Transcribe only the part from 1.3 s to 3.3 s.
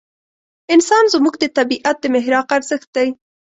د طبعیت د محراق ارزښت دی.